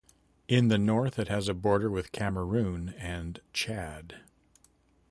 In 0.47 0.69
the 0.69 0.79
north 0.79 1.19
it 1.19 1.27
has 1.27 1.47
a 1.47 1.53
border 1.53 1.87
with 1.87 2.11
Cameroun 2.11 2.95
and 2.97 3.39
Chad. 3.53 4.21